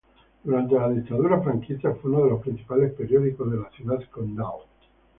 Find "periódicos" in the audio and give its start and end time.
2.93-3.51